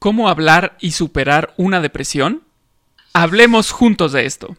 [0.00, 2.44] ¿Cómo hablar y superar una depresión?
[3.14, 4.56] Hablemos juntos de esto.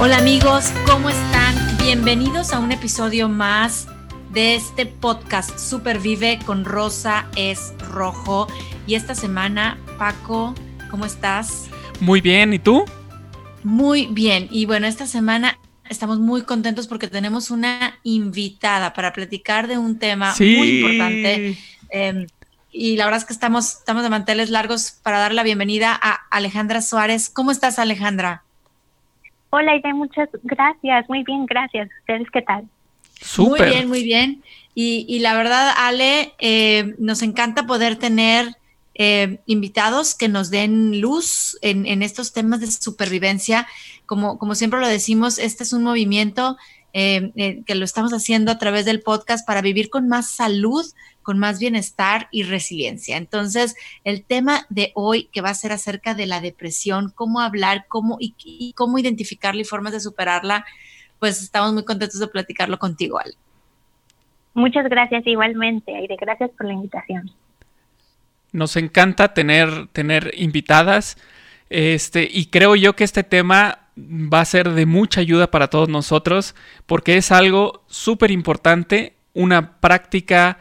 [0.00, 1.54] Hola amigos, ¿cómo están?
[1.76, 3.88] Bienvenidos a un episodio más
[4.32, 8.46] de este podcast Supervive con Rosa es Rojo.
[8.86, 10.54] Y esta semana, Paco,
[10.90, 11.68] ¿cómo estás?
[12.00, 12.84] Muy bien, ¿y tú?
[13.62, 15.58] Muy bien, y bueno, esta semana
[15.88, 21.56] estamos muy contentos porque tenemos una invitada para platicar de un tema muy importante.
[21.90, 22.26] Em,
[22.72, 26.26] y la verdad es que estamos, estamos de manteles largos para dar la bienvenida a
[26.30, 27.30] Alejandra Suárez.
[27.30, 28.42] ¿Cómo estás, Alejandra?
[29.50, 31.08] Hola, Ida, muchas gracias.
[31.08, 31.88] Muy bien, gracias.
[32.00, 32.64] ¿Ustedes qué tal?
[33.38, 34.42] Muy bien, muy bien.
[34.74, 38.56] Y, la verdad, Ale, eh, nos encanta poder tener
[38.94, 43.66] eh, invitados que nos den luz en, estos temas de supervivencia.
[44.06, 46.56] Como, como siempre lo decimos, este es un movimiento
[46.96, 50.84] eh, eh, que lo estamos haciendo a través del podcast para vivir con más salud,
[51.22, 53.16] con más bienestar y resiliencia.
[53.16, 57.86] Entonces, el tema de hoy que va a ser acerca de la depresión, cómo hablar,
[57.88, 60.64] cómo y, cómo identificarla y formas de superarla,
[61.18, 63.34] pues estamos muy contentos de platicarlo contigo, Ale.
[64.52, 66.16] Muchas gracias igualmente, Aire.
[66.20, 67.28] Gracias por la invitación.
[68.54, 71.18] Nos encanta tener, tener invitadas.
[71.70, 75.88] Este, y creo yo que este tema va a ser de mucha ayuda para todos
[75.88, 76.54] nosotros
[76.86, 80.58] porque es algo súper importante, una práctica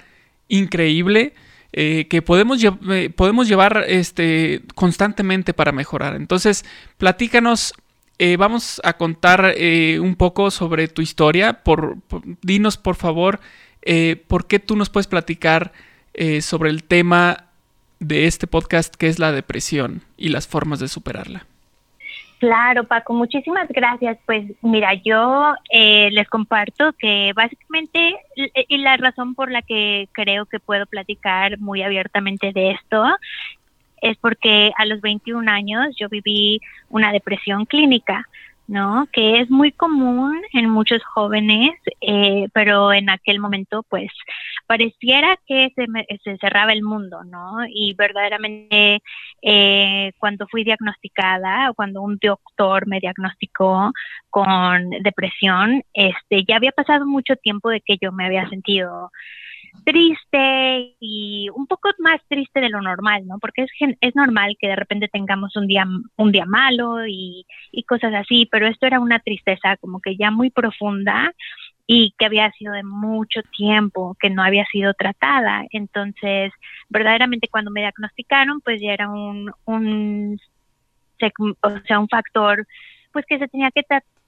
[0.47, 1.35] increíble
[1.71, 6.15] eh, que podemos, eh, podemos llevar este, constantemente para mejorar.
[6.15, 6.65] Entonces,
[6.97, 7.75] platícanos,
[8.17, 9.55] eh, vamos a contar
[9.99, 11.63] un poco sobre tu historia.
[11.63, 11.97] Por,
[12.41, 13.39] dinos, por favor,
[14.27, 15.73] por qué tú nos puedes platicar
[16.41, 17.52] sobre el tema
[18.03, 21.45] de este podcast que es la depresión y las formas de superarla.
[22.39, 24.17] Claro, Paco, muchísimas gracias.
[24.25, 28.17] Pues mira, yo eh, les comparto que básicamente
[28.67, 33.05] y la razón por la que creo que puedo platicar muy abiertamente de esto
[34.01, 36.59] es porque a los 21 años yo viví
[36.89, 38.27] una depresión clínica.
[38.67, 39.07] ¿No?
[39.11, 44.11] Que es muy común en muchos jóvenes, eh, pero en aquel momento, pues,
[44.67, 45.85] pareciera que se,
[46.23, 47.57] se cerraba el mundo, ¿no?
[47.67, 49.01] Y verdaderamente,
[49.41, 53.91] eh, cuando fui diagnosticada, o cuando un doctor me diagnosticó
[54.29, 59.11] con depresión, este, ya había pasado mucho tiempo de que yo me había sentido
[59.83, 63.39] triste y un poco más triste de lo normal, ¿no?
[63.39, 65.85] Porque es, es normal que de repente tengamos un día,
[66.15, 70.31] un día malo y, y cosas así, pero esto era una tristeza como que ya
[70.31, 71.33] muy profunda
[71.85, 75.65] y que había sido de mucho tiempo, que no había sido tratada.
[75.71, 76.51] Entonces,
[76.89, 80.39] verdaderamente cuando me diagnosticaron, pues ya era un, un,
[81.61, 82.65] o sea, un factor
[83.11, 83.83] pues que se tenía que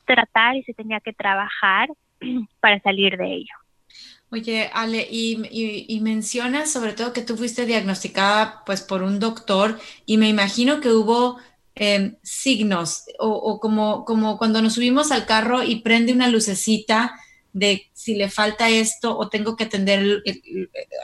[0.05, 1.89] tratar y se tenía que trabajar
[2.59, 3.64] para salir de ello.
[4.35, 10.17] Oye, Ale, y, mencionas sobre todo que tú fuiste diagnosticada pues por un doctor y
[10.17, 11.37] me imagino que hubo
[11.73, 17.17] em, signos o, como, como cuando nos subimos al carro y prende una lucecita
[17.53, 20.21] de si le falta esto o tengo que atender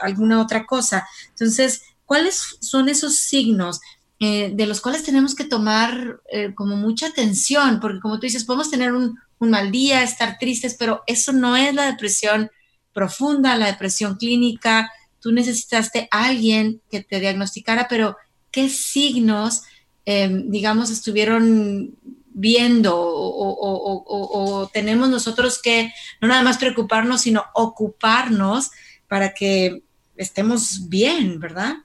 [0.02, 1.08] alguna otra cosa.
[1.30, 3.80] Entonces, ¿cuáles son esos signos?
[4.20, 8.44] Eh, de los cuales tenemos que tomar eh, como mucha atención, porque como tú dices,
[8.44, 12.50] podemos tener un, un mal día, estar tristes, pero eso no es la depresión
[12.92, 18.16] profunda, la depresión clínica, tú necesitaste a alguien que te diagnosticara, pero
[18.50, 19.62] ¿qué signos,
[20.04, 21.94] em, digamos, estuvieron
[22.34, 28.70] viendo o, tenemos nosotros que no nada más preocuparnos, sino ocuparnos
[29.06, 29.82] para que
[30.16, 31.76] estemos bien, ¿verdad?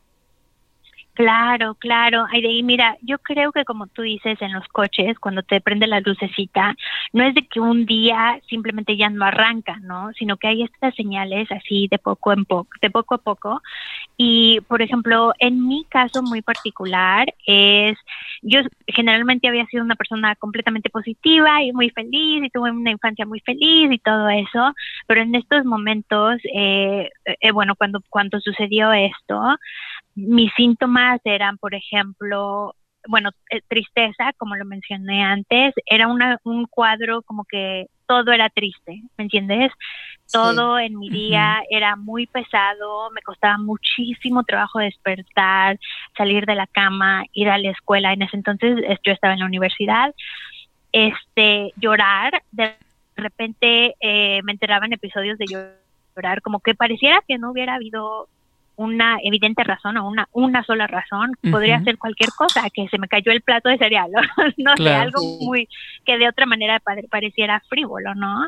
[1.17, 2.27] Claro, claro.
[2.31, 5.99] Ay, mira, yo creo que como tú dices en los coches, cuando te prende la
[5.99, 6.75] lucecita,
[7.11, 10.11] no es de que un día simplemente ya no arranca, ¿no?
[10.13, 13.61] Sino que hay estas señales así de poco en poco, de poco a poco.
[14.15, 17.97] Y, por ejemplo, en mi caso muy particular es,
[18.43, 23.25] yo generalmente había sido una persona completamente positiva y muy feliz y tuve una infancia
[23.25, 24.71] muy feliz y todo eso,
[25.07, 29.57] pero en estos momentos, eh, eh, bueno, cuando, cuando sucedió esto,
[30.17, 32.73] mis síntomas eran, por ejemplo,
[33.07, 38.49] bueno, eh, tristeza, como lo mencioné antes, era una, un cuadro como que todo era
[38.49, 39.71] triste, ¿me entiendes?
[40.31, 45.77] Todo en mi día era muy pesado, me costaba muchísimo trabajo despertar,
[46.17, 48.11] salir de la cama, ir a la escuela.
[48.11, 50.15] En ese entonces yo estaba en la universidad,
[50.91, 52.75] este, llorar, de
[53.15, 58.27] repente eh, me enteraban episodios de llorar, como que pareciera que no hubiera habido
[58.77, 63.07] una evidente razón o una, una sola razón, podría ser cualquier cosa, que se me
[63.07, 64.11] cayó el plato de cereal,
[64.57, 65.67] no sé, algo muy
[66.05, 66.79] que de otra manera
[67.09, 68.47] pareciera frívolo, ¿no?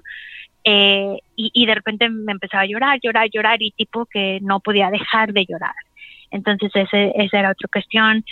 [0.64, 4.92] Eh, y, de repente me empezaba a llorar, llorar, llorar y tipo que no podía
[4.92, 5.74] dejar de llorar.
[6.32, 8.24] Entonces ese, esa era otra cuestión.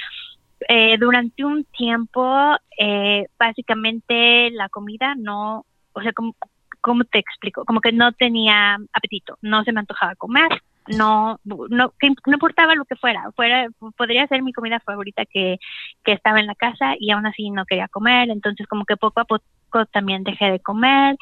[0.69, 6.35] Eh, durante un tiempo, eh, básicamente la comida no, o sea, como,
[6.81, 7.65] ¿cómo te explico?
[7.65, 11.93] Como que no tenía apetito, no se me antojaba comer, no, no, no
[12.25, 15.57] importaba lo que fuera, fuera, podría ser mi comida favorita que,
[16.03, 19.21] que estaba en la casa y aún así no quería comer, entonces como que poco
[19.21, 21.15] a poco también dejé de comer.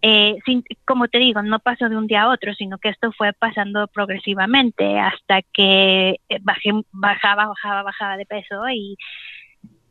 [0.00, 0.38] Eh,
[0.84, 3.88] como te digo, no pasó de un día a otro, sino que esto fue pasando
[3.88, 8.96] progresivamente hasta que eh, bajé, bajaba, bajaba, bajaba de peso y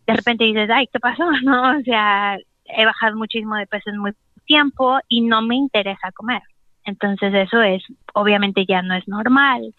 [0.06, 1.24] de repente dices, ay, ¿qué pasó?
[1.44, 4.14] No, o sea, he bajado muchísimo de peso en muy
[4.46, 6.42] tiempo y no me interesa comer.
[6.88, 9.74] Entonces eso es, obviamente ya no es normal.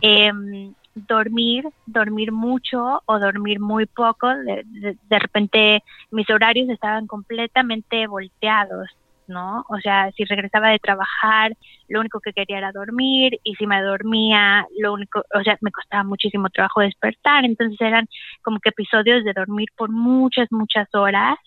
[0.00, 4.64] Em, dormir, dormir mucho o dormir muy poco, de,
[5.08, 8.88] de, repente mis horarios estaban completamente volteados,
[9.26, 9.64] ¿no?
[9.68, 11.52] O sea, si regresaba de trabajar,
[11.86, 15.70] lo único que quería era dormir y si me dormía, lo único, o sea, me
[15.70, 18.08] costaba muchísimo trabajo despertar, entonces eran
[18.42, 21.38] como que episodios de dormir por muchas, muchas horas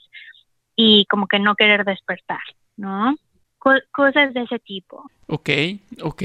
[0.76, 2.44] y como que no querer despertar,
[2.78, 3.16] ¿no?
[3.92, 5.10] Cosas de ese tipo.
[5.28, 5.50] Ok,
[6.02, 6.24] ok.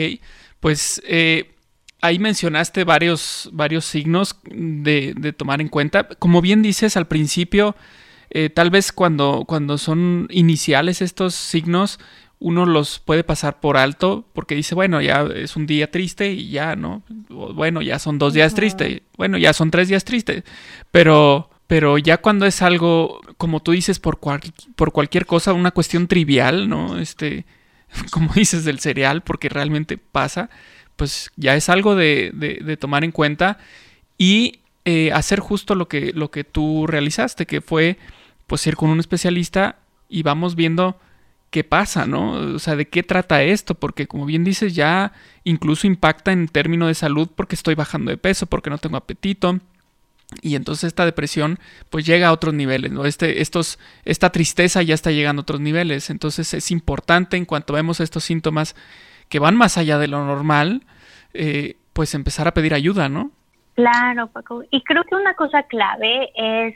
[0.61, 1.55] Pues eh,
[2.01, 6.09] ahí mencionaste varios, varios signos de, de, tomar en cuenta.
[6.09, 7.77] Como bien dices al principio,
[8.31, 12.01] eh, tal vez cuando, cuando son iniciales estos signos,
[12.39, 16.51] uno los puede pasar por alto porque dice, bueno, ya es un día triste y
[16.51, 17.03] ya, ¿no?
[17.29, 20.45] bueno, ya son dos días tristes, bueno, ya son tres días tristes,
[20.91, 24.19] pero pero ya cuando es algo, como tú dices, por,
[24.77, 26.99] por cualquier cosa, una cuestión trivial, ¿no?
[26.99, 27.45] Este,
[28.11, 30.51] como dices del cereal, porque realmente pasa,
[30.97, 33.59] pues ya es algo de, de, tomar en cuenta
[34.17, 37.99] y eh, hacer justo lo que, lo que tú realizaste, que fue
[38.47, 39.79] pues ir con un especialista
[40.09, 40.99] y vamos viendo
[41.51, 42.33] qué pasa, ¿no?
[42.55, 45.13] O sea, de qué trata esto, porque como bien dices, ya
[45.45, 49.61] incluso impacta en términos de salud porque estoy bajando de peso, porque no tengo apetito,
[50.43, 51.59] y entonces esta depresión
[51.89, 53.05] pues llega a otros niveles, ¿no?
[53.05, 56.11] Este, estos, esta tristeza ya está llegando a otros niveles.
[56.11, 58.75] Entonces es importante en cuanto vemos estos síntomas
[59.29, 60.83] que van más allá de lo normal,
[61.33, 63.31] eh, pues empezar a pedir ayuda, ¿no?
[63.75, 64.65] Claro, Paco.
[64.71, 66.75] Y creo que una cosa clave es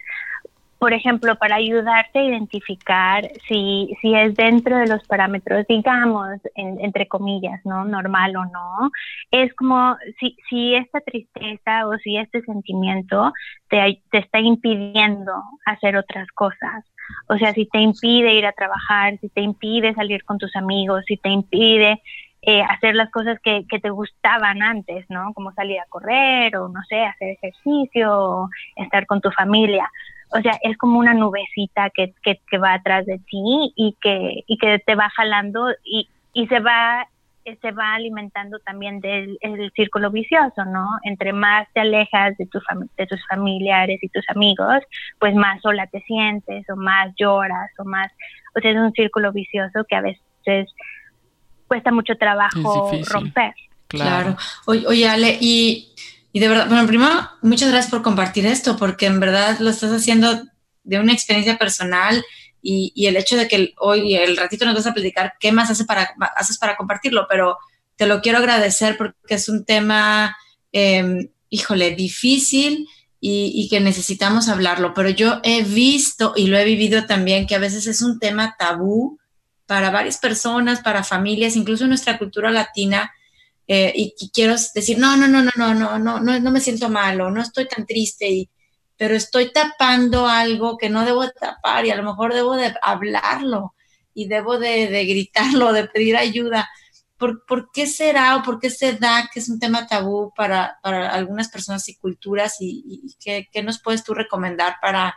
[0.80, 7.06] por ejemplo, para ayudarte a identificar si, si es dentro de los parámetros, digamos, entre
[7.06, 7.84] comillas, ¿no?
[7.84, 8.90] Normal o no,
[9.30, 13.30] es como si, si esta tristeza o si este sentimiento
[13.68, 15.34] te, te está impidiendo
[15.66, 16.82] hacer otras cosas.
[17.28, 21.04] O sea, si te impide ir a trabajar, si te impide salir con tus amigos,
[21.06, 22.00] si te impide
[22.40, 25.34] eh, hacer las cosas que, que, te gustaban antes, ¿no?
[25.34, 29.86] Como salir a correr o, no sé, hacer ejercicio, o estar con tu familia
[30.32, 34.58] o sea, es como una nubecita que, que, va atrás de ti y que, y
[34.58, 37.06] que te va jalando y, y se va
[37.60, 40.86] se va alimentando también del el círculo vicioso, ¿no?
[41.02, 42.60] Entre más te alejas de, tu
[42.96, 44.82] de tus familiares y tus amigos,
[45.18, 48.12] pues más sola te sientes o más lloras o más,
[48.54, 50.68] o sea, es un círculo vicioso que a veces
[51.66, 53.54] cuesta mucho trabajo romper.
[53.88, 54.36] Claro.
[54.66, 55.92] Oye, oye, Ale, y
[56.32, 59.92] y de verdad, bueno, primero, muchas gracias por compartir esto, porque en verdad lo estás
[59.92, 60.44] haciendo
[60.84, 62.24] de una experiencia personal
[62.62, 65.70] y, y el hecho de que hoy, el ratito nos vas a platicar qué más
[65.70, 67.58] hace para, haces para compartirlo, pero
[67.96, 70.36] te lo quiero agradecer porque es un tema,
[70.72, 72.86] em, híjole, difícil
[73.20, 77.56] y, y, que necesitamos hablarlo, pero yo he visto y lo he vivido también que
[77.56, 79.18] a veces es un tema tabú
[79.66, 83.12] para varias personas, para familias, incluso en nuestra cultura latina,
[83.72, 86.88] eh, y, quiero decir, no, no, no, no, no, no, no, no, no me siento
[86.88, 88.50] malo, no estoy tan triste, y,
[88.96, 93.76] pero estoy tapando algo que no debo tapar y a lo mejor debo de hablarlo
[94.12, 96.68] y debo de, gritarlo, de pedir ayuda.
[97.16, 100.80] ¿Por, ¿Por, qué será o por qué se da que es un tema tabú para,
[100.82, 105.16] para algunas personas y culturas y, y qué, qué, nos puedes tú recomendar para,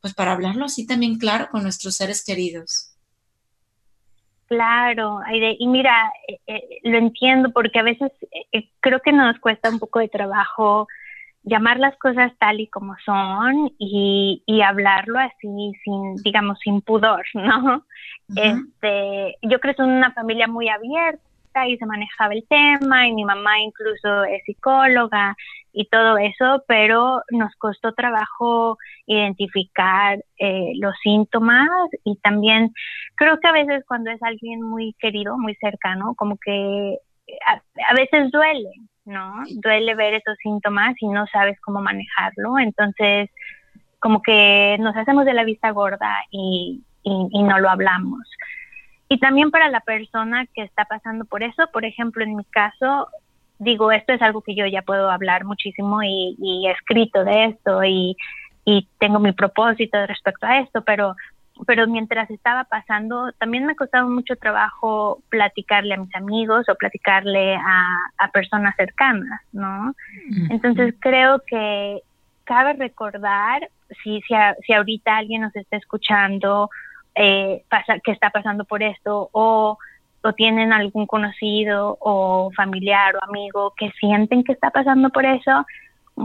[0.00, 2.91] pues para hablarlo así también claro con nuestros seres queridos?
[4.52, 5.56] Claro, Aide.
[5.58, 8.12] Y mira, eh, eh, lo entiendo porque a veces
[8.52, 10.88] eh, creo que nos cuesta un poco de trabajo
[11.42, 17.24] llamar las cosas tal y como son y, y hablarlo así sin, digamos, sin pudor,
[17.34, 17.86] ¿no?
[18.36, 23.24] Este, yo que es una familia muy abierta y se manejaba el tema y mi
[23.24, 25.34] mamá incluso es psicóloga
[25.72, 31.68] y todo eso, pero nos costó trabajo identificar eh, los síntomas
[32.04, 32.72] y también
[33.14, 36.98] creo que a veces cuando es alguien muy querido, muy cercano, como que
[37.46, 38.72] a, veces duele,
[39.04, 39.32] ¿no?
[39.62, 43.30] Duele ver esos síntomas y no sabes cómo manejarlo, entonces
[43.98, 48.28] como que nos hacemos de la vista gorda y, y, no lo hablamos.
[49.08, 53.08] Y también para la persona que está pasando por eso, por ejemplo, en mi caso,
[53.62, 57.44] digo, esto es algo que yo ya puedo hablar muchísimo y, y he escrito de
[57.46, 58.16] esto y,
[58.64, 61.14] y tengo mi propósito respecto a esto, pero
[61.66, 67.54] pero mientras estaba pasando, también me costaba mucho trabajo platicarle a mis amigos o platicarle
[67.54, 69.94] a, a personas cercanas, ¿no?
[70.50, 72.00] Entonces creo que
[72.44, 73.68] cabe recordar,
[74.02, 74.34] si, si,
[74.66, 76.70] si ahorita alguien nos está escuchando,
[77.14, 79.78] eh, pasa, que está pasando por esto, o,
[80.22, 85.66] o tienen algún conocido o familiar o amigo que sienten que está pasando por eso,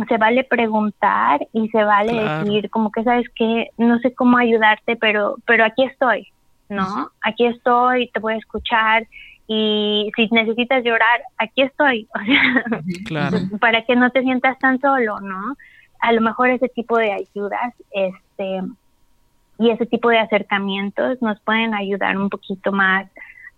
[0.07, 4.95] se vale preguntar y se vale decir como que sabes que no sé cómo ayudarte
[4.97, 6.27] pero pero aquí estoy
[6.69, 9.07] no aquí estoy te voy a escuchar
[9.47, 12.07] y si necesitas llorar aquí estoy
[13.05, 13.37] claro.
[13.61, 15.55] para que no te sientas tan solo no
[15.99, 18.61] a lo mejor ese tipo de ayudas este
[19.59, 23.07] y ese tipo de acercamientos nos pueden ayudar un poquito más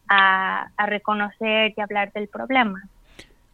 [0.09, 2.83] a, reconocer y hablar del problema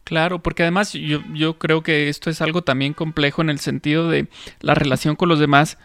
[0.04, 4.08] Claro, porque además yo, yo, creo que esto es algo también complejo en el sentido
[4.08, 4.28] de
[4.60, 5.78] la relación con los demás.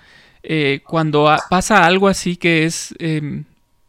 [0.44, 3.46] Eh, cuando pasa algo así que es, em,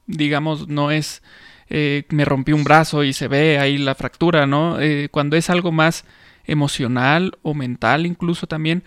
[0.06, 1.22] digamos, no es,
[1.68, 4.80] eh, me rompí un brazo y se ve ahí la fractura, ¿no?
[4.80, 6.06] Eh, cuando es algo más
[6.46, 8.84] emocional o mental incluso también,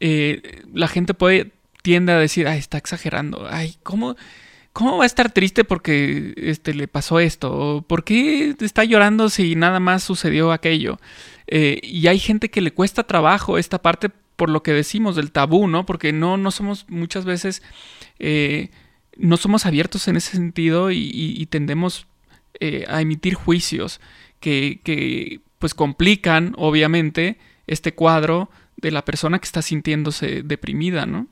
[0.00, 1.50] la gente puede,
[1.82, 4.16] tiende a decir, ay, está exagerando, ay, ¿cómo?
[4.78, 7.84] ¿Cómo va a estar triste porque este, le pasó esto?
[7.88, 11.00] ¿Por qué está llorando si nada más sucedió aquello?
[11.48, 15.32] Eh, y hay gente que le cuesta trabajo esta parte por lo que decimos del
[15.32, 15.84] tabú, ¿no?
[15.84, 17.60] Porque no, no somos muchas veces,
[18.20, 18.70] eh,
[19.16, 22.06] no somos abiertos en ese sentido y, tendemos
[22.60, 24.00] eh, a emitir juicios
[24.38, 31.26] que, que pues complican, obviamente, este cuadro de la persona que está sintiéndose deprimida, ¿no?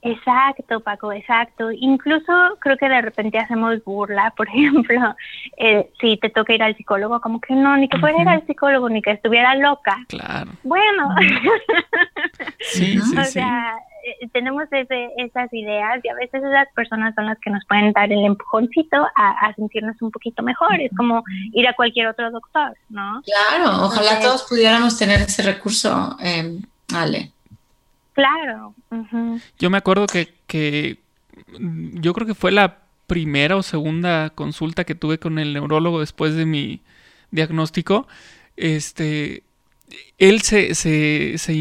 [0.00, 1.70] Exacto, Paco, exacto.
[1.72, 5.16] Incluso creo que de repente hacemos burla, por ejemplo,
[5.56, 8.46] eh, si te toca ir al psicólogo, como que no, ni que fuera ir al
[8.46, 9.96] psicólogo, ni que estuviera loca.
[10.08, 10.50] Claro.
[10.62, 11.14] Bueno,
[12.60, 17.26] sí, sí, o sea, eh, tenemos ese, esas ideas y a veces esas personas son
[17.26, 20.80] las que nos pueden dar el empujoncito a, sentirnos un poquito mejor.
[20.80, 23.22] Es como ir a cualquier otro doctor, ¿no?
[23.22, 26.60] Claro, ojalá todos pudiéramos tener ese recurso, eh,
[26.94, 27.32] Ale.
[28.18, 28.74] Claro.
[29.60, 30.98] Yo me acuerdo que,
[31.60, 36.00] mm, yo creo que fue la primera o segunda consulta que tuve con el neurólogo
[36.00, 36.82] después de mi
[37.30, 38.08] diagnóstico.
[38.56, 39.44] Este,
[40.18, 41.54] él se, se,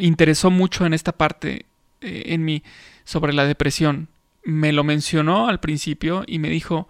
[0.00, 1.66] interesó mucho en esta parte
[2.00, 2.64] eh, en mí
[3.04, 4.08] sobre la depresión.
[4.42, 6.88] Me lo mencionó al principio y me dijo,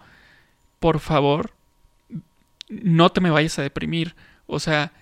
[0.79, 1.51] por favor,
[2.69, 4.15] no te me vayas a deprimir.
[4.47, 4.93] O sea,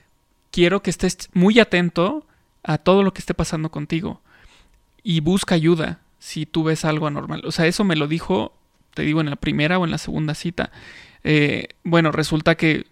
[0.52, 2.26] quiero que estés muy atento
[2.64, 4.22] a todo lo que esté pasando contigo
[5.04, 7.42] y busca ayuda si tú ves algo anormal.
[7.46, 8.54] O sea, eso me lo dijo,
[8.94, 10.72] te digo, en la primera o en la segunda cita.
[11.24, 12.86] Eh, bueno, resulta que,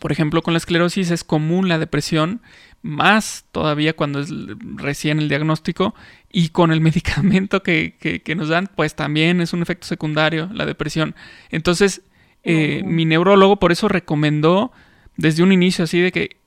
[0.00, 2.42] por ejemplo, con la esclerosis es común la depresión,
[2.82, 5.94] más todavía cuando es recién el diagnóstico,
[6.30, 10.66] y con el medicamento que, que, nos dan, pues también es un efecto secundario, la
[10.66, 11.14] depresión.
[11.50, 12.02] Entonces,
[12.42, 14.72] eh, mi neurólogo por eso recomendó
[15.16, 16.41] desde un inicio así de que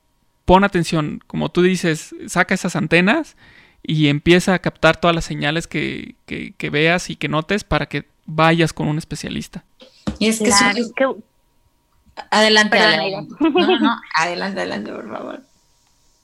[0.46, 3.36] pon atención, como tú dices, saca esas antenas
[3.84, 8.06] y empieza a captar todas las señales que, que, veas y que notes para que
[8.26, 9.64] vayas con un especialista.
[10.20, 11.06] Y es que,
[12.32, 13.36] Adelante, adelante.
[13.40, 15.40] No, no, adelante, adelante, por favor.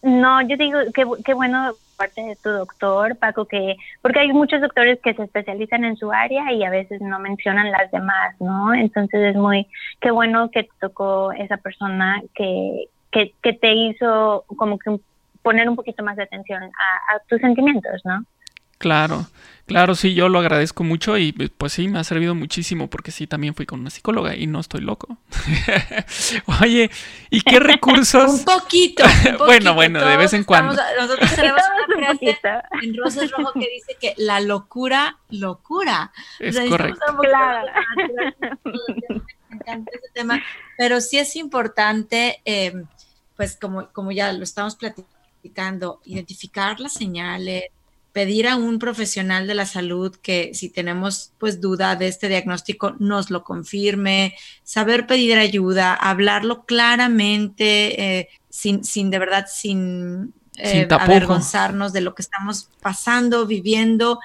[0.04, 4.62] No, yo digo que qué bueno parte de tu doctor, Paco, que porque hay muchos
[4.62, 8.74] doctores que se especializan en su área y a veces no mencionan las demás, ¿no?
[8.74, 9.68] Entonces es muy,
[10.00, 15.00] qué bueno que te tocó esa persona que, que, que te hizo como que
[15.42, 18.26] poner un poquito más de atención a, tus sentimientos, ¿no?
[18.78, 19.28] Claro,
[19.68, 23.28] claro, sí, yo lo agradezco mucho y pues sí, me ha servido muchísimo porque sí,
[23.28, 25.18] también fui con una psicóloga y no estoy loco.
[26.62, 26.90] Oye,
[27.30, 28.40] ¿y qué recursos?
[28.40, 29.04] un, poquito,
[29.38, 30.74] bueno, bueno, de vez en cuando.
[31.00, 31.62] Nosotros tenemos
[31.96, 32.38] una frase
[32.82, 36.12] en Rosas Rojo que dice que la locura, locura.
[36.40, 37.00] Es correcto.
[37.20, 37.72] Claro.
[39.50, 40.42] Me encanta ese tema,
[40.76, 42.74] pero sí es importante, eh,
[43.42, 47.64] pues como, como ya lo estamos platicando, identificar las señales,
[48.14, 52.96] pedir a un profesional de la salud que si tenemos pues duda de este diagnóstico
[53.00, 60.88] nos lo confirme, saber pedir ayuda, hablarlo claramente, eh, sin, sin de verdad, sin, eh,
[60.92, 64.20] avergonzarnos de lo que estamos pasando, viviendo.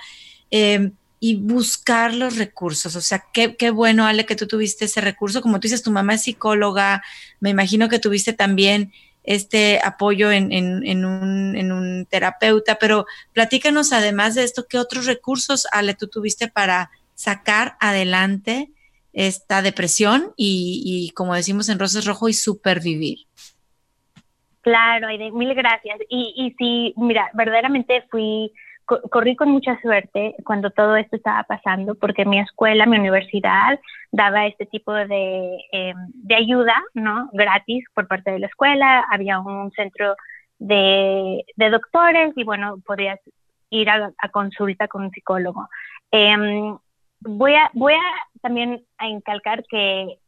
[0.51, 2.95] Em, y buscar los recursos.
[2.95, 5.41] O sea, qué, qué, bueno, Ale, que tú tuviste ese recurso.
[5.41, 7.03] Como tú dices, tu mamá es psicóloga,
[7.41, 8.93] me imagino que tuviste también
[9.27, 15.67] este apoyo en, un, en, un, terapeuta, pero platícanos además de esto, ¿qué otros recursos,
[15.73, 18.71] Ale, tú tuviste para sacar adelante
[19.13, 23.19] esta depresión y, y como decimos en Rosas Rojo, y supervivir?
[24.67, 25.99] Claro, Aide, mil gracias.
[26.09, 28.53] Y, y sí, mira, verdaderamente fui,
[28.87, 33.79] corrí con mucha suerte cuando todo esto estaba pasando, porque mi escuela, mi universidad,
[34.13, 37.29] daba este tipo de, em, de ayuda, ¿no?
[37.33, 39.05] Gratis por parte de la escuela.
[39.11, 40.15] Había un centro
[40.59, 43.21] de, de doctores y, bueno, podías
[43.71, 45.69] ir a, consulta con un psicólogo.
[46.11, 46.77] Em,
[47.21, 50.19] voy, a, voy a también a incalcar que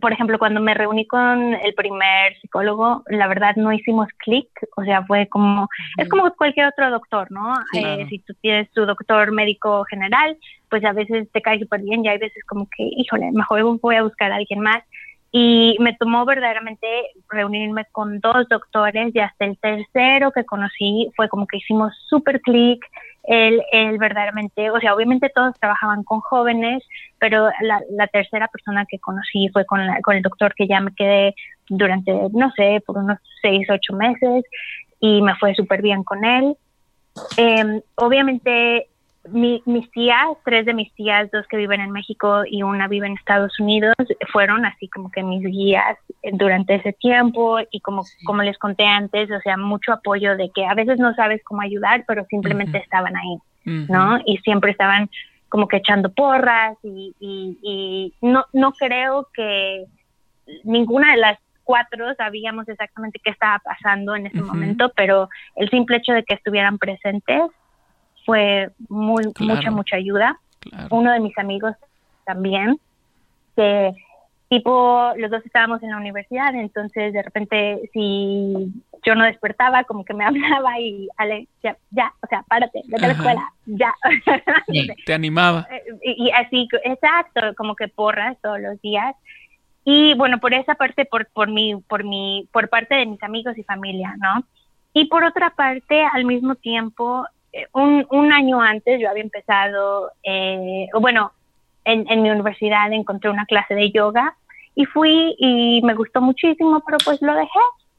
[0.00, 4.84] por ejemplo, cuando me reuní con el primer psicólogo, la verdad no hicimos clic, o
[4.84, 7.54] sea, fue como, es como cualquier otro doctor, ¿no?
[7.74, 10.36] Eh, si tú tienes tu doctor médico general,
[10.68, 13.96] pues a veces te cae súper bien y hay veces como que, híjole, mejor voy
[13.96, 14.82] a buscar a alguien más.
[15.34, 16.86] Y me tomó verdaderamente
[17.30, 22.42] reunirme con dos doctores y hasta el tercero que conocí fue como que hicimos súper
[22.42, 22.84] clic,
[23.24, 26.82] él, él verdaderamente, o sea, obviamente todos trabajaban con jóvenes,
[27.18, 30.94] pero la, la tercera persona que conocí fue con, con el doctor que ya me
[30.94, 31.34] quedé
[31.68, 34.44] durante, no sé, por unos seis, ocho meses
[35.00, 36.56] y me fue súper bien con él.
[37.36, 38.88] Em, obviamente
[39.30, 43.06] mi, mis tías, tres de mis tías, dos que viven en México y una vive
[43.06, 43.94] en Estados Unidos,
[44.32, 45.96] fueron así como que mis guías
[46.32, 50.66] durante ese tiempo y como, como les conté antes, o sea, mucho apoyo de que
[50.66, 54.18] a veces no sabes cómo ayudar, pero simplemente estaban ahí, ¿no?
[54.26, 55.08] Y siempre estaban
[55.48, 59.84] como que echando porras y, y, no, no creo que
[60.64, 65.98] ninguna de las cuatro sabíamos exactamente qué estaba pasando en ese momento, pero el simple
[65.98, 67.42] hecho de que estuvieran presentes
[68.24, 70.38] fue muy, mucha, mucha ayuda.
[70.90, 71.74] Uno de mis amigos
[72.24, 72.78] también,
[73.56, 73.92] que
[74.48, 78.70] tipo, los dos estábamos en la universidad, entonces de repente si
[79.02, 83.04] yo no despertaba, como que me hablaba y, Ale, ya, ya, o sea, párate, vete
[83.04, 83.94] a la escuela, ya.
[85.06, 85.66] Te animaba.
[85.70, 89.16] Eh, y, así, exacto, como que porras todos los días.
[89.84, 93.56] Y bueno, por esa parte, por, por mi, por mi, por parte de mis amigos
[93.58, 94.44] y familia, ¿no?
[94.92, 97.26] Y por otra parte, al mismo tiempo,
[97.72, 101.32] un, un, año antes yo había empezado, eh, bueno,
[101.84, 104.36] en, en, mi universidad encontré una clase de yoga
[104.74, 107.58] y fui y me gustó muchísimo, pero pues lo dejé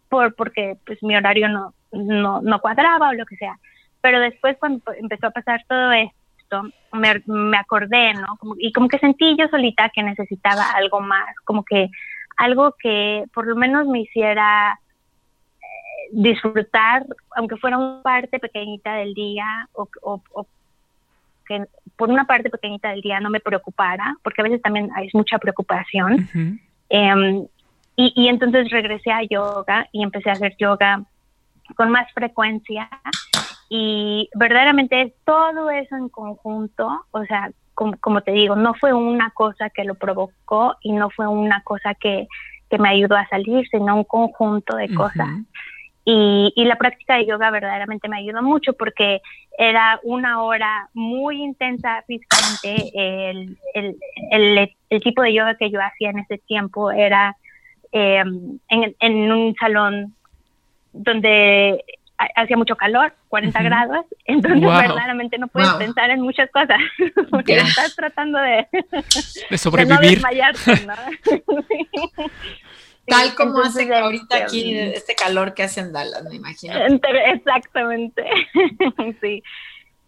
[0.10, 3.58] por, porque pues mi horario no, no, no cuadraba o lo que sea.
[4.02, 8.38] Pero después cuando empezó a pasar todo esto, me, me acordé, ¿no?
[8.40, 11.90] Como, y como que sentí yo solita que necesitaba algo más, como que
[12.38, 14.80] algo que por lo menos me hiciera
[16.14, 19.88] disfrutar, aunque fuera una parte pequeñita del día o,
[21.46, 21.66] que
[21.98, 25.38] por una parte pequeñita del día no me preocupara, porque a veces también hay mucha
[25.38, 26.30] preocupación.
[26.90, 27.46] Em,
[27.96, 31.04] y, y, entonces regresé a yoga y empecé a hacer yoga
[31.76, 32.90] con más frecuencia
[33.70, 39.70] y verdaderamente todo eso en conjunto, o sea, como, te digo, no fue una cosa
[39.72, 42.28] que lo provocó y no fue una cosa que,
[42.70, 45.28] que me ayudó a salir, sino un conjunto de cosas.
[46.06, 49.22] Y, y, la práctica de yoga verdaderamente me ayudó mucho porque
[49.58, 52.92] era una hora muy intensa físicamente.
[52.94, 53.98] El, el,
[54.32, 57.38] el, el tipo de yoga que yo hacía en ese tiempo era
[57.92, 60.14] em, en, en, un salón
[60.92, 61.84] donde
[62.36, 66.80] hacía mucho calor, 40 grados, entonces verdaderamente no puedes pensar en muchas cosas
[67.30, 68.68] porque estás tratando de,
[69.50, 70.22] de sobrevivir.
[70.22, 72.24] De no ¿no?
[73.06, 76.74] Tal como hace ahorita aquí este calor que hace en Dallas, me imagino.
[76.76, 78.24] Exactamente,
[79.22, 79.44] sí.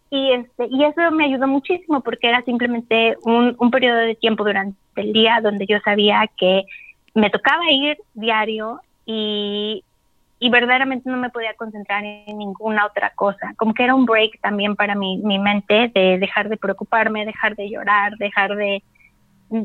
[0.09, 4.45] Y, este, y eso me ayudó muchísimo porque era simplemente un, un periodo de tiempo
[4.45, 6.63] durante el día donde yo sabía que
[7.13, 9.83] me tocaba ir diario y,
[10.39, 13.53] y verdaderamente no me podía concentrar en ninguna otra cosa.
[13.57, 17.55] Como que era un break también para mi, mi mente de dejar de preocuparme, dejar
[17.55, 18.83] de llorar, dejar de,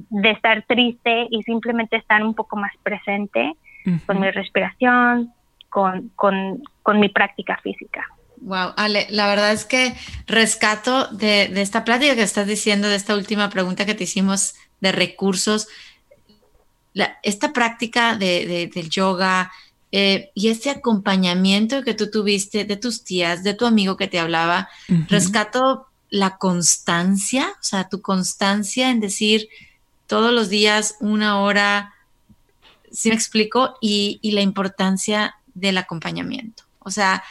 [0.08, 3.54] de estar triste y simplemente estar un poco más presente
[4.06, 5.32] con mi respiración,
[5.68, 8.06] con, con, con, mi práctica física.
[8.42, 9.94] Wow, Ale, la verdad es que
[10.26, 14.54] rescato de, de, esta plática que estás diciendo, de esta última pregunta que te hicimos
[14.80, 15.68] de recursos,
[16.92, 19.50] la, esta práctica de, de, del yoga
[19.92, 24.20] eh, y este acompañamiento que tú tuviste de tus tías, de tu amigo que te
[24.20, 24.68] hablaba,
[25.08, 29.48] rescato la constancia, o sea, tu constancia en decir,
[30.10, 31.94] todos los días una hora,
[32.90, 33.76] ¿sí me explico?
[33.80, 36.64] Y, la importancia del acompañamiento.
[36.80, 37.22] O sea,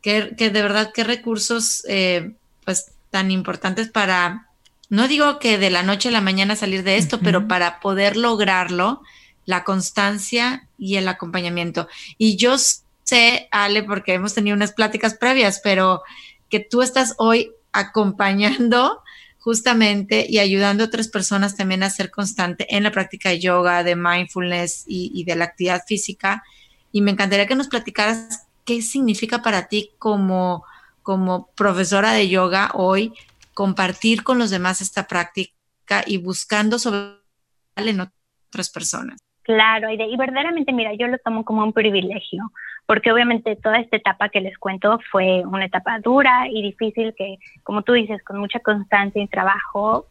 [0.00, 2.32] que, de verdad, qué recursos eh,
[2.64, 4.48] pues tan importantes para,
[4.88, 8.16] no digo que de la noche a la mañana salir de esto, pero para poder
[8.16, 9.02] lograrlo,
[9.44, 11.86] la constancia y el acompañamiento.
[12.16, 16.00] Y yo sé, Ale, porque hemos tenido unas pláticas previas, pero
[16.48, 19.01] que tú estás hoy acompañando
[19.42, 23.82] justamente y ayudando a otras personas también a ser constante en la práctica de yoga,
[23.82, 26.44] de mindfulness y, de la actividad física.
[26.92, 30.64] Y me encantaría que nos platicaras qué significa para ti como,
[31.02, 33.14] como profesora de yoga hoy
[33.52, 37.20] compartir con los demás esta práctica y buscando sobre
[37.74, 39.18] en otras personas.
[39.42, 42.52] Claro, y, y verdaderamente, mira, yo lo tomo como un privilegio,
[42.86, 47.38] porque obviamente toda esta etapa que les cuento fue una etapa dura y difícil que,
[47.64, 50.06] como tú dices, con mucha constancia y trabajo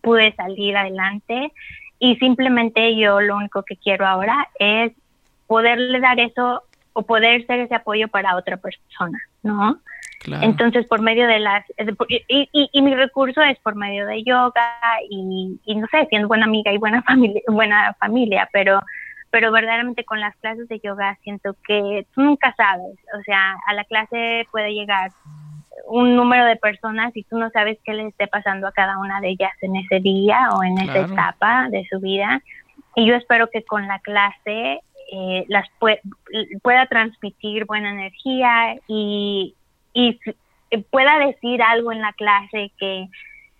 [0.00, 1.52] pude salir adelante
[1.98, 4.92] y simplemente yo lo único que quiero ahora es
[5.46, 9.80] poderle dar eso o poder ser ese apoyo para otra persona, ¿no?
[10.42, 11.64] Entonces, por medio de las...
[12.08, 16.46] Y, y, mi recurso es por medio de yoga y, y, no sé, siendo buena
[16.46, 18.82] amiga y buena familia, buena familia pero,
[19.30, 22.96] pero verdaderamente con las clases de yoga siento que tú nunca sabes.
[23.18, 25.10] O sea, a la clase puede llegar
[25.88, 29.20] un número de personas y tú no sabes qué les esté pasando a cada una
[29.20, 32.42] de ellas en ese día o en esa etapa de su vida.
[32.94, 34.80] Y yo espero que con la clase
[35.12, 35.68] eh, las
[36.62, 39.54] pueda transmitir buena energía y,
[39.96, 40.18] y
[40.90, 43.08] pueda decir algo en la clase que,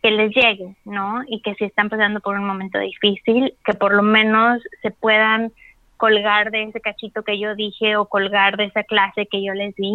[0.03, 1.23] que les llegue, ¿no?
[1.27, 5.53] Y que si están pasando por un momento difícil, que por lo menos se puedan
[5.97, 9.75] colgar de ese cachito que yo dije o colgar de esa clase que yo les
[9.77, 9.95] di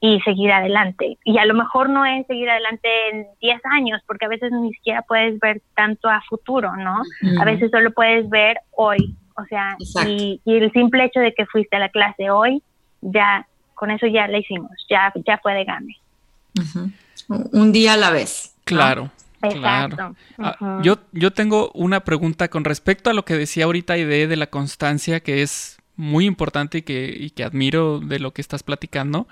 [0.00, 1.18] y seguir adelante.
[1.24, 4.72] Y a lo mejor no es seguir adelante en 10 años, porque a veces ni
[4.72, 7.02] siquiera puedes ver tanto a futuro, ¿no?
[7.40, 9.16] A veces solo puedes ver hoy.
[9.36, 12.60] O sea, y, y, el simple hecho de que fuiste a la clase hoy,
[13.00, 13.46] ya
[13.78, 15.96] con eso ya la hicimos, ya, ya fue de gane.
[17.28, 18.56] Un día a la vez.
[18.64, 19.10] Claro.
[19.40, 20.16] Claro.
[20.38, 24.36] Ah, yo, yo tengo una pregunta con respecto a lo que decía ahorita Ide de
[24.36, 28.64] la constancia, que es muy importante y que, y que admiro de lo que estás
[28.64, 29.28] platicando.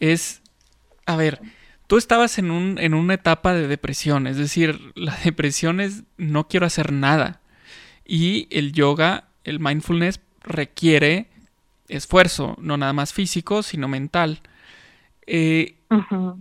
[0.00, 0.42] Es,
[1.06, 1.40] a ver,
[1.86, 6.48] tú estabas en, un, en una etapa de depresión, es decir, la depresión es no
[6.48, 7.40] quiero hacer nada.
[8.04, 11.28] Y el yoga, el mindfulness requiere
[11.88, 14.40] esfuerzo, no nada más físico, sino mental.
[15.26, 15.76] Eh,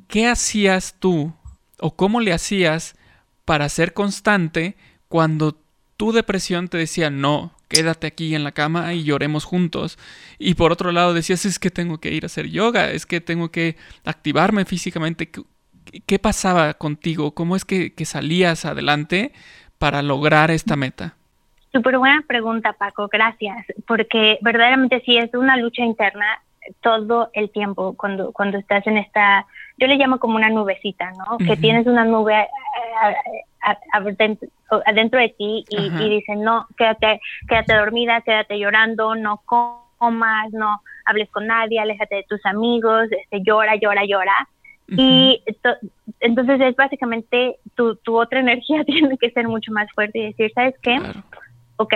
[0.08, 1.34] ¿Qué hacías tú
[1.80, 2.96] o cómo le hacías
[3.44, 4.76] para ser constante
[5.08, 5.58] cuando
[5.98, 9.98] tu depresión te decía, no, quédate aquí en la cama y lloremos juntos?
[10.40, 13.22] Y por otro lado decías, es que tengo que ir a hacer yoga, es que
[13.22, 15.32] tengo que activarme físicamente.
[16.06, 17.34] ¿Qué, pasaba contigo?
[17.34, 19.32] ¿Cómo es que, que salías adelante
[19.78, 21.16] para lograr esta meta?
[21.76, 26.42] Súper buena pregunta, Paco, gracias, porque verdaderamente sí es una lucha interna
[26.80, 29.46] todo el tiempo cuando, cuando estás en esta,
[29.78, 31.38] yo le llamo como una nubecita, ¿no?
[31.38, 32.48] Que tienes una nube eh,
[34.86, 40.82] adentro, de ti y, y, dicen, no, quédate, quédate dormida, quédate llorando, no comas, no
[41.04, 44.48] hables con nadie, aléjate de tus amigos, este, llora, llora, llora.
[44.88, 45.44] Y
[46.22, 50.54] entonces es básicamente tu, tu otra energía tiene que ser mucho más fuerte y decir,
[50.56, 51.02] ¿sabes qué?
[51.78, 51.94] Ok,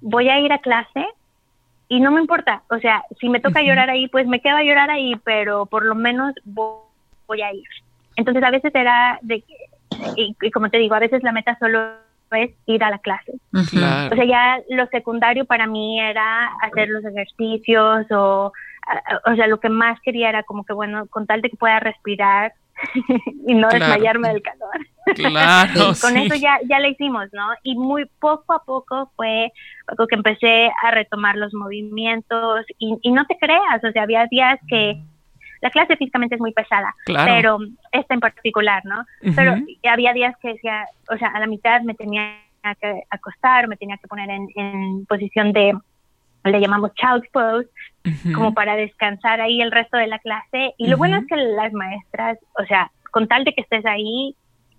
[0.00, 1.06] voy a ir a clase
[1.88, 4.64] y no me importa, o sea, si me toca llorar ahí, pues me quedo a
[4.64, 7.68] llorar ahí, pero por lo menos voy, a ir.
[8.16, 9.44] Entonces a veces era de,
[10.16, 13.32] y, y como te digo, a veces la meta solo es ir a la clase.
[13.52, 18.52] O sea, ya lo secundario para mí era hacer los ejercicios o,
[19.24, 21.78] o sea, lo que más quería era como que, bueno, con tal de que pueda
[21.80, 22.52] respirar
[23.46, 24.86] y no desmayarme del calor.
[25.14, 25.92] Claro.
[26.00, 27.48] con eso ya, ya lo hicimos, ¿no?
[27.62, 29.52] Y muy poco a poco fue
[30.08, 34.58] que empecé a retomar los movimientos y, y no te creas, o sea, había días
[34.68, 35.00] que
[35.60, 37.58] la clase físicamente es muy pesada, pero
[37.92, 39.04] esta en particular, ¿no?
[39.34, 39.54] Pero
[39.88, 42.36] había días que decía, o sea, a la mitad me tenía
[42.80, 45.72] que acostar, me tenía que poner en, en posición de,
[46.44, 47.68] le llamamos child pose,
[48.34, 50.74] como para descansar ahí el resto de la clase.
[50.78, 54.36] Y lo bueno es que las maestras, o sea, con tal de que estés ahí,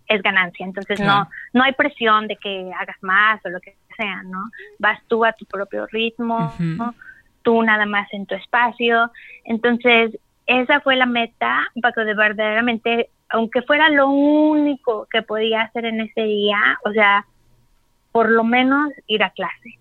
[0.08, 0.66] es ganancia.
[0.66, 4.50] Entonces no, no hay presión de que hagas más o lo que sea, ¿no?
[4.80, 6.54] Vas tú a tu propio ritmo,
[7.42, 9.12] tú nada más en tu espacio.
[9.44, 15.86] Entonces, esa fue la meta, para que verdaderamente, aunque fuera lo único que podía hacer
[15.86, 17.26] en ese día, o sea,
[18.12, 19.78] por lo menos ir a clase.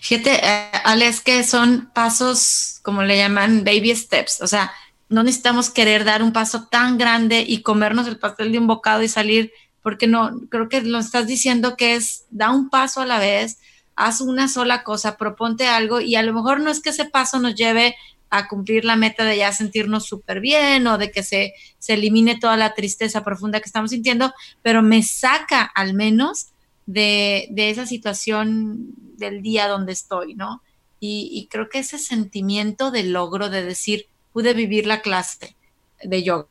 [0.00, 4.42] Fíjate, eh, Alex, que son pasos, como le llaman, baby steps.
[4.42, 4.72] O sea,
[5.08, 9.02] no necesitamos querer dar un paso tan grande y comernos el pastel de un bocado
[9.02, 13.06] y salir, porque no, creo que lo estás diciendo que es, da un paso a
[13.06, 13.58] la vez,
[13.96, 17.38] haz una sola cosa, proponte algo y a lo mejor no es que ese paso
[17.38, 17.96] nos lleve
[18.30, 22.38] a cumplir la meta de ya sentirnos súper bien o de que se, se elimine
[22.38, 26.48] toda la tristeza profunda que estamos sintiendo, pero me saca al menos
[26.88, 30.62] de, esa situación del día donde estoy, ¿no?
[31.00, 34.06] Y, creo que ese sentimiento de logro, de decir,
[34.38, 35.56] pude vivir la clase
[36.00, 36.46] de yoga,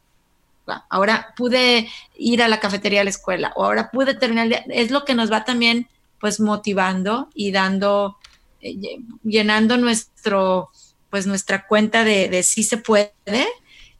[0.89, 4.65] ahora pude ir a la cafetería de la escuela, o ahora pude terminar el día,
[4.67, 5.87] es lo que nos va también
[6.19, 8.17] pues motivando y dando,
[8.59, 8.75] eh,
[9.23, 10.69] llenando nuestro,
[11.09, 13.13] pues nuestra cuenta de, de sí se puede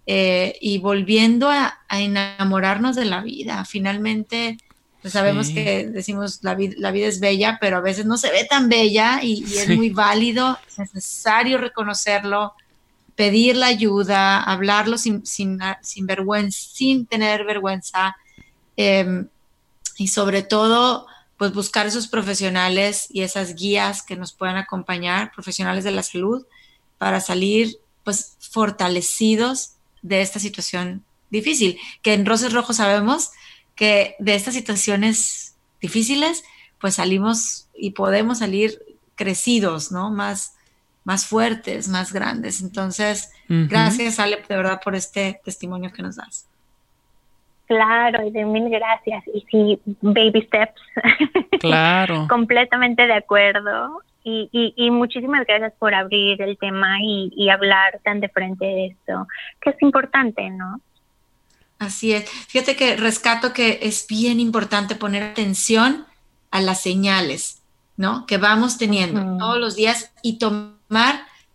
[0.06, 3.64] eh, y volviendo a, enamorarnos de la vida.
[3.64, 4.58] Finalmente,
[5.02, 8.44] pues sabemos que decimos la, la vida es bella, pero a veces no se ve
[8.44, 12.54] tan bella y, es muy válido, es necesario reconocerlo,
[13.18, 18.16] pedir la ayuda, hablarlo sin, sin, sin vergüenza, sin tener vergüenza
[18.78, 19.28] em,
[19.98, 25.84] y sobre todo pues buscar esos profesionales y esas guías que nos puedan acompañar, profesionales
[25.84, 26.46] de la salud,
[27.00, 29.72] para salir pues fortalecidos
[30.04, 33.32] de esta situación difícil, que en Roses Rojos sabemos
[33.76, 36.44] que de estas situaciones difíciles
[36.80, 38.80] pues salimos y podemos salir
[39.16, 40.12] crecidos, ¿no?
[40.12, 40.54] Más,
[41.08, 42.62] más fuertes, más grandes.
[42.62, 46.50] Entonces, gracias Ale, de verdad, por este testimonio que nos das.
[47.66, 49.24] Claro, y de mil gracias.
[49.34, 50.82] Y sí, baby steps.
[51.60, 52.28] Claro.
[52.30, 54.04] Completamente de acuerdo.
[54.24, 58.88] Y, y, muchísimas gracias por abrir el tema y, y hablar tan de frente de
[58.88, 59.26] esto,
[59.62, 60.82] que es importante, ¿no?
[61.80, 62.30] Así es.
[62.30, 66.06] Fíjate que rescato que es bien importante poner atención
[66.52, 67.64] a las señales,
[67.96, 68.28] ¿no?
[68.28, 70.77] Que vamos teniendo todos los días y tomar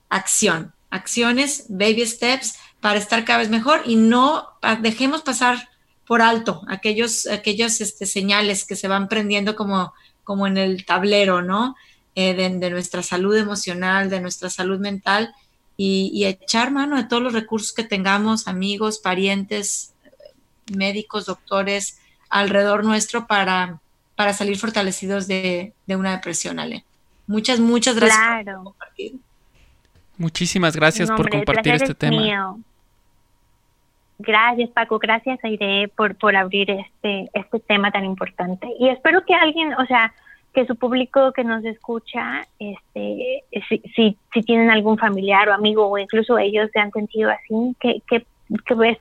[0.08, 4.48] acción, acciones, baby steps para estar cada vez mejor y no
[4.80, 5.68] dejemos pasar
[6.06, 11.42] por alto aquellos, aquellos este, señales que se van prendiendo como, como en el tablero,
[11.42, 11.76] ¿no?
[12.14, 15.34] Eh, de, nuestra salud emocional, de nuestra salud mental
[15.78, 19.94] y, echar mano de todos los recursos que tengamos, amigos, parientes,
[20.76, 23.80] médicos, doctores alrededor nuestro para,
[24.14, 26.84] para salir fortalecidos de, una depresión, Ale.
[27.26, 29.12] Muchas, muchas gracias por compartir.
[30.18, 32.56] Muchísimas gracias por compartir este tema.
[34.18, 34.98] Gracias, Paco.
[34.98, 38.68] Gracias, Aire, por, por abrir este, este tema tan importante.
[38.78, 40.12] Y espero que alguien, o sea,
[40.52, 45.88] que su público que nos escucha, este, si, si, si tienen algún familiar o amigo
[45.88, 48.24] o incluso ellos se han sentido así, que, que,
[48.64, 48.98] que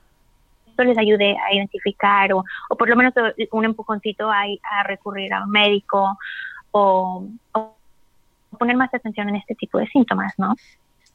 [0.67, 3.13] esto les ayude a identificar o, o por lo menos
[3.51, 6.17] un empujoncito a, a recurrir a un médico
[6.71, 7.75] o, o
[8.62, 10.56] poner más atención en este tipo de síntomas, ¿no?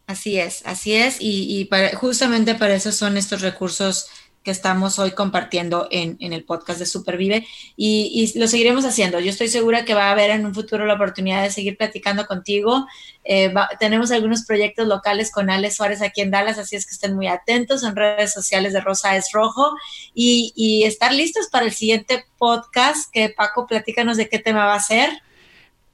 [0.08, 4.08] Así es, así es, y, justamente para eso son estos recursos
[4.42, 9.20] que estamos hoy compartiendo en, el podcast de Supervive y, y, lo seguiremos haciendo.
[9.20, 12.26] Yo estoy segura que va a haber en un futuro la oportunidad de seguir platicando
[12.26, 12.86] contigo.
[13.22, 17.14] Eh, tenemos algunos proyectos locales con Ale Suárez aquí en Dallas, así es que estén
[17.14, 19.72] muy atentos en redes sociales de Rosa es Rojo
[20.14, 24.74] y, y estar listos para el siguiente podcast que Paco, platícanos de qué tema va
[24.74, 25.10] a ser.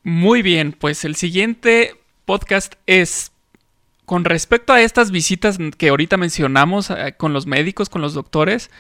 [0.04, 3.30] Muy bien, pues el siguiente podcast es
[4.04, 8.70] con respecto a estas visitas que ahorita mencionamos eh, con los médicos, con los doctores,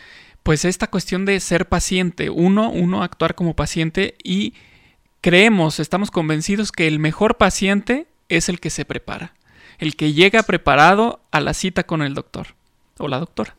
[0.42, 4.54] pues esta cuestión de ser paciente, uno, uno actuar como paciente y
[5.20, 9.34] creemos, estamos convencidos que el mejor paciente es el que se prepara,
[9.78, 12.48] el que llega preparado a la cita con el doctor
[12.98, 13.56] o la doctora.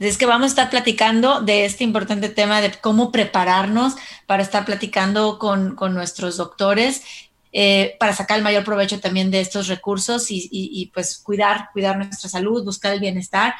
[0.00, 3.94] Es que vamos a estar platicando de este importante tema de cómo prepararnos
[4.26, 7.02] para estar platicando con, con nuestros doctores
[7.50, 12.28] eh, para sacar el mayor provecho también de estos recursos y, pues cuidar, cuidar nuestra
[12.28, 13.54] salud, buscar el bienestar.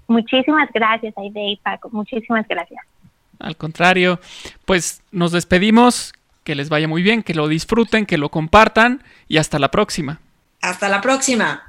[0.06, 1.88] Muchísimas gracias, Aide y Paco.
[1.90, 2.84] Muchísimas gracias.
[3.38, 4.20] Al contrario,
[4.64, 6.12] pues nos despedimos.
[6.42, 10.20] Que les vaya muy bien, que lo disfruten, que lo compartan y hasta la próxima.
[10.62, 11.64] Hasta la próxima.